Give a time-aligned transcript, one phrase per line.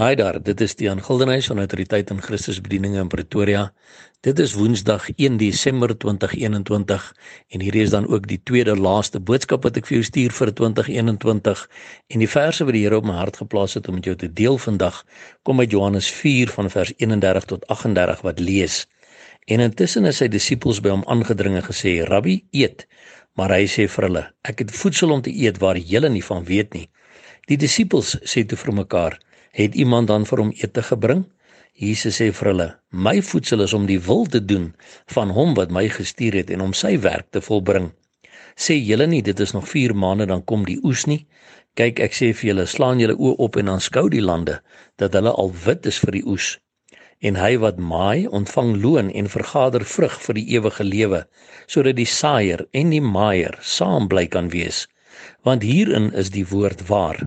[0.00, 3.66] Hi daar, dit is Tiaan Gildenhuys van Autoriteit in Christusbedieninge in Pretoria.
[4.24, 7.08] Dit is Woensdag 1 Desember 2021
[7.52, 10.52] en hierdie is dan ook die tweede laaste boodskap wat ek vir jou stuur vir
[10.60, 11.64] 2021
[12.08, 14.30] en die verse wat die Here op my hart geplaas het om met jou te
[14.32, 15.02] deel vandag
[15.44, 18.78] kom uit Johannes 4 van vers 31 tot 38 wat lees.
[19.44, 22.86] En intussen is sy disippels by hom aangedring en gesê: "Rabbi, eet."
[23.36, 26.48] Maar hy sê vir hulle: "Ek het voedsel om te eet waar julle nie van
[26.48, 26.88] weet nie."
[27.52, 29.18] Die disippels sê toe vir mekaar:
[29.52, 31.24] het iemand dan vir hom ete gebring?
[31.72, 34.74] Jesus sê vir hulle: "My voedsel is om die wil te doen
[35.14, 37.92] van hom wat my gestuur het en om sy werk te volbring."
[38.56, 41.26] Sê julle nie dit is nog 4 maande dan kom die oes nie?
[41.74, 44.58] Kyk, ek sê vir julle, slaan julle oë op en aanskou die lande
[45.00, 46.58] dat hulle al wit is vir die oes.
[47.22, 51.20] En hy wat maai, ontvang loon en vergader vrug vir die ewige lewe,
[51.66, 54.84] sodat die saaier en die maaier saam bly kan wees.
[55.48, 57.22] Want hierin is die woord waar.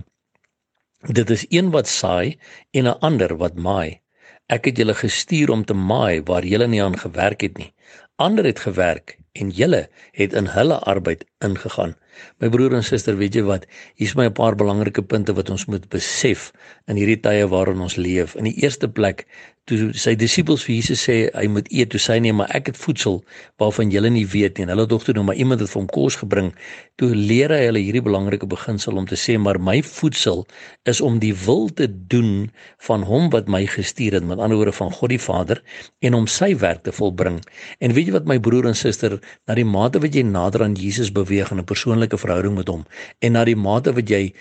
[1.06, 2.38] Dit is een wat saai
[2.70, 4.00] en 'n ander wat maai.
[4.46, 7.74] Ek het julle gestuur om te maai waar julle nie aan gewerk het nie.
[8.16, 11.94] Ander het gewerk en julle het in hulle arbeid ingegaan.
[12.40, 13.66] My broer en suster, weet jy wat?
[14.00, 16.52] Hier's my 'n paar belangrike punte wat ons moet besef
[16.88, 18.34] in hierdie tye waarin ons leef.
[18.36, 19.26] In die eerste plek,
[19.66, 22.68] toe sy disippels vir Jesus sê hy moet eet, toe sê hy nee, maar ek
[22.70, 23.16] het voedsel
[23.58, 24.66] waarvan julle nie weet nie.
[24.66, 26.52] En hulle het dogter nou maar iemand het vir hom kos gebring.
[26.96, 30.46] Toe leer hy hulle hierdie belangrike beginsel om te sê maar my voedsel
[30.86, 32.46] is om die wil te doen
[32.86, 35.62] van hom wat my gestuur het, met ander woorde van God die Vader
[35.98, 37.42] en om sy werk te volbring.
[37.82, 39.18] En weet jy wat my broer en suster,
[39.50, 42.86] na die mate wat jy nader aan Jesus in 'n persoonlike verhouding met hom.
[43.20, 44.32] En na die mate wat jy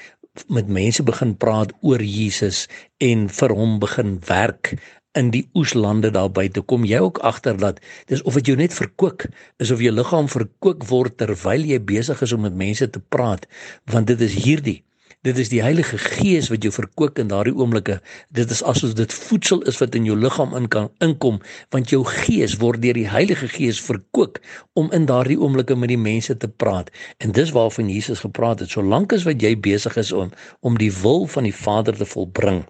[0.48, 4.76] met mense begin praat oor Jesus en vir hom begin werk
[5.16, 7.80] in die oeslande daar buite kom jy ook agter dat
[8.12, 9.24] dis of dit jou net verkoop
[9.64, 13.48] is of jou liggaam verkoop word terwyl jy besig is om met mense te praat
[13.92, 14.82] want dit is hierdie
[15.26, 17.98] dit is die Heilige Gees wat jou verkoop in daardie oomblikke.
[18.38, 21.40] Dit is asof dit voedsel is wat in jou liggaam in kan inkom
[21.74, 24.38] want jou gees word deur die Heilige Gees verkoop
[24.78, 26.94] om in daardie oomblikke met die mense te praat.
[27.18, 30.30] En dis waarvan Jesus gepraat het solank as wat jy besig is om
[30.62, 32.66] om die wil van die Vader te volbring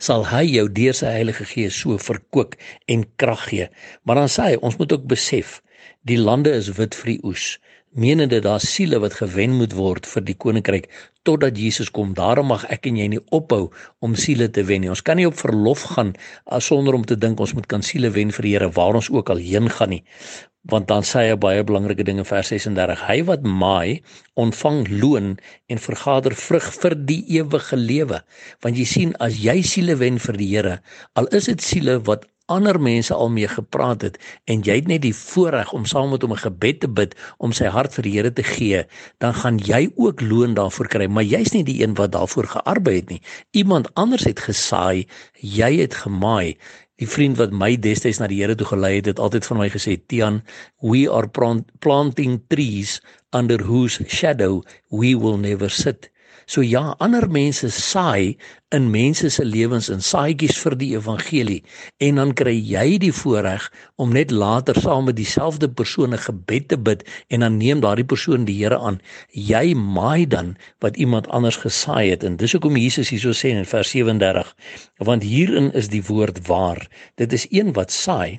[0.00, 2.54] sal hy jou deur sy Heilige Gees so verkoop
[2.92, 3.66] en krag gee.
[4.04, 5.60] Maar dan sê hy, ons moet ook besef,
[6.08, 7.56] die lande is wit vir die oes,
[7.96, 10.88] menende daar siele wat gewen moet word vir die koninkryk
[11.26, 12.14] totdat Jesus kom.
[12.14, 13.70] Daarom mag ek en jy nie ophou
[14.04, 14.92] om siele te wen nie.
[14.92, 16.14] Ons kan nie op verlof gaan
[16.62, 19.32] sonder om te dink ons moet kan siele wen vir die Here waar ons ook
[19.32, 20.04] al heen gaan nie
[20.70, 24.02] want dan sê hy baie belangrike ding in vers 36 hy wat maai
[24.42, 25.34] ontvang loon
[25.70, 28.22] en vergader vrug vir die ewige lewe
[28.64, 30.78] want jy sien as jy siele wen vir die Here
[31.20, 35.02] al is dit siele wat ander mense al mee gepraat het en jy het net
[35.02, 38.14] die voorreg om saam met hom 'n gebed te bid om sy hart vir die
[38.16, 38.84] Here te gee
[39.18, 41.06] dan gaan jy ook loon daarvoor kry.
[41.06, 43.22] Maar jy's nie die een wat daarvoor gearbei het nie.
[43.50, 45.06] Iemand anders het gesaai
[45.40, 46.56] jy het gemaai.
[46.96, 49.68] Die vriend wat my destyds na die Here toe gelei het, het altyd vir my
[49.68, 50.42] gesê, "Tian,
[50.80, 51.28] we are
[51.78, 53.00] planting trees
[53.32, 56.10] under whose shadow we will never sit."
[56.46, 58.36] So ja, ander mense saai
[58.76, 61.58] in mense se lewens in saaitjies vir die evangelie
[62.06, 63.66] en dan kry jy die voorreg
[64.02, 67.02] om net later saam met dieselfde persone gebed te bid
[67.34, 69.00] en dan neem daardie persoon die Here aan.
[69.34, 70.54] Jy maai dan
[70.86, 74.54] wat iemand anders gesaai het en dis hoekom Jesus hierso sê in vers 37
[75.10, 76.86] want hierin is die woord waar.
[77.18, 78.38] Dit is een wat saai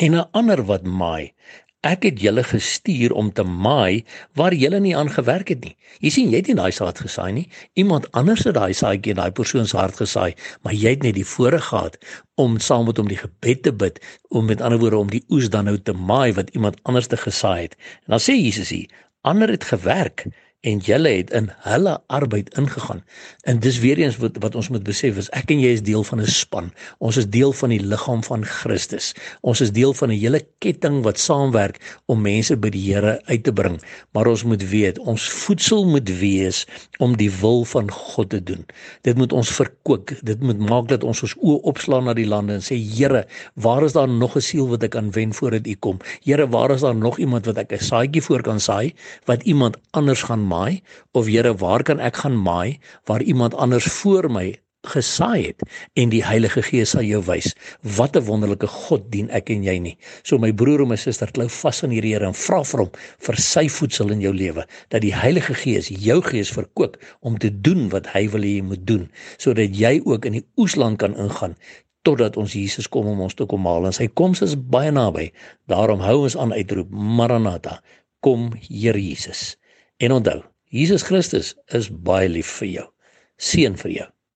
[0.00, 1.34] en 'n ander wat maai.
[1.80, 4.04] Ek het julle gestuur om te maai
[4.36, 5.72] waar julle nie aan gewerk het nie.
[6.04, 7.46] Jy sien, jy het nie daai saad gesaai nie.
[7.80, 11.16] Iemand anders het daai saadjie in daai persoon se hart gesaai, maar jy het net
[11.16, 11.96] die voorreg gehad
[12.36, 13.96] om saam met hom die gebed te bid,
[14.28, 17.16] om met ander woorde om die oes dan nou te maai wat iemand anders te
[17.16, 17.78] gesaai het.
[18.04, 18.92] En dan sê Jesus hier,
[19.24, 20.26] ander het gewerk
[20.60, 23.00] en julle het in hulle arbeid ingegaan.
[23.48, 26.04] En dis weer eens wat wat ons moet besef is ek en jy is deel
[26.04, 26.72] van 'n span.
[26.98, 29.14] Ons is deel van die liggaam van Christus.
[29.40, 33.44] Ons is deel van 'n hele ketting wat saamwerk om mense by die Here uit
[33.44, 33.80] te bring.
[34.12, 36.66] Maar ons moet weet, ons voedsel moet wees
[36.98, 38.66] om die wil van God te doen.
[39.02, 40.10] Dit moet ons verkoop.
[40.22, 43.84] Dit moet maak dat ons ons oë opslaan na die lande en sê Here, waar
[43.84, 45.98] is daar nog 'n siel wat ek kan wen voordat U kom?
[46.24, 49.76] Here, waar is daar nog iemand wat ek 'n saadjie voor kan saai wat iemand
[49.90, 50.82] anders gaan maai
[51.14, 52.80] of Here waar kan ek gaan maai
[53.10, 54.48] waar iemand anders voor my
[54.88, 55.62] gesaai het
[56.00, 57.52] en die Heilige Gees sal jou wys
[57.98, 59.96] wat 'n wonderlike God dien ek en jy nie.
[60.22, 62.90] So my broer en my suster klou vas aan hierdie Here en vra vir hom
[63.26, 67.50] vir sy voedsel in jou lewe dat die Heilige Gees jou gees verkoop om te
[67.50, 71.16] doen wat hy wil hê jy moet doen sodat jy ook in die oesland kan
[71.16, 71.56] ingaan
[72.02, 75.32] totdat ons Jesus kom om ons te kom haal en sy koms is baie naby.
[75.68, 77.82] Daarom hou ons aan uitroep Maranatha,
[78.20, 79.59] kom Here Jesus.
[80.00, 80.40] En onthou,
[80.72, 82.86] Jesus Christus is baie lief vir jou.
[83.36, 84.06] Seën vir jou.